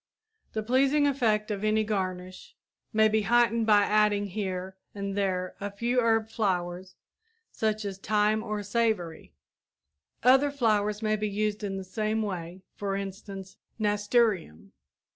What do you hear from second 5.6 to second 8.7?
a few herb flowers such as thyme or